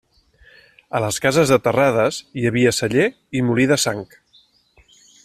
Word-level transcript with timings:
A 0.99 1.01
les 1.03 1.19
cases 1.25 1.51
de 1.53 1.59
Terrades 1.67 2.19
hi 2.43 2.49
havia 2.51 2.75
celler 2.79 3.07
i 3.41 3.47
molí 3.51 3.69
de 3.73 3.79
sang. 3.85 4.03